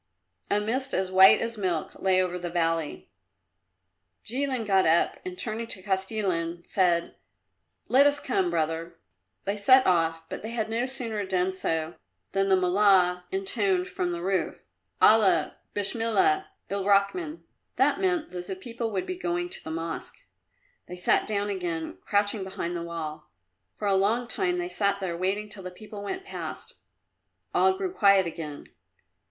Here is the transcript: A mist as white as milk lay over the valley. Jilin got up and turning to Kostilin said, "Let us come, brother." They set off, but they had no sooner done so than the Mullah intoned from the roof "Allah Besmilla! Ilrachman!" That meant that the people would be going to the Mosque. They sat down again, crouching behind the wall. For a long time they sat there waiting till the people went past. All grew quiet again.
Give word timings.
A 0.49 0.59
mist 0.59 0.95
as 0.95 1.11
white 1.11 1.41
as 1.41 1.59
milk 1.59 1.93
lay 2.01 2.19
over 2.19 2.39
the 2.39 2.49
valley. 2.49 3.11
Jilin 4.25 4.65
got 4.65 4.87
up 4.87 5.19
and 5.23 5.37
turning 5.37 5.67
to 5.67 5.83
Kostilin 5.83 6.65
said, 6.65 7.13
"Let 7.87 8.07
us 8.07 8.19
come, 8.19 8.49
brother." 8.49 8.97
They 9.43 9.55
set 9.55 9.85
off, 9.85 10.27
but 10.27 10.41
they 10.41 10.49
had 10.49 10.71
no 10.71 10.87
sooner 10.87 11.23
done 11.23 11.51
so 11.51 11.97
than 12.31 12.49
the 12.49 12.55
Mullah 12.55 13.25
intoned 13.29 13.89
from 13.89 14.09
the 14.09 14.23
roof 14.23 14.63
"Allah 14.99 15.57
Besmilla! 15.75 16.47
Ilrachman!" 16.71 17.43
That 17.75 18.01
meant 18.01 18.31
that 18.31 18.47
the 18.47 18.55
people 18.55 18.89
would 18.89 19.05
be 19.05 19.15
going 19.15 19.49
to 19.49 19.63
the 19.63 19.69
Mosque. 19.69 20.25
They 20.87 20.95
sat 20.97 21.27
down 21.27 21.49
again, 21.51 21.99
crouching 22.01 22.43
behind 22.43 22.75
the 22.75 22.81
wall. 22.81 23.29
For 23.75 23.87
a 23.87 23.93
long 23.93 24.27
time 24.27 24.57
they 24.57 24.67
sat 24.67 24.99
there 24.99 25.15
waiting 25.15 25.47
till 25.47 25.61
the 25.61 25.69
people 25.69 26.01
went 26.01 26.25
past. 26.25 26.73
All 27.53 27.77
grew 27.77 27.93
quiet 27.93 28.25
again. 28.25 28.65